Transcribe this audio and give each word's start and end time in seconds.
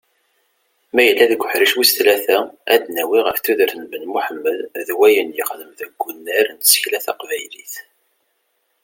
Ma 0.93 1.01
yella 1.03 1.25
deg 1.31 1.41
uḥric 1.43 1.73
wis 1.77 1.91
tlata, 1.97 2.39
ad 2.73 2.79
d-nawwi 2.83 3.19
ɣef 3.27 3.37
tudert 3.39 3.73
n 3.77 3.83
Ben 3.91 4.03
Muḥemmed 4.11 4.57
d 4.87 4.89
wayen 4.97 5.35
yexdem 5.37 5.71
deg 5.79 5.91
wunar 6.01 6.45
n 6.51 6.57
tsekla 6.59 6.99
taqbaylit. 7.05 7.75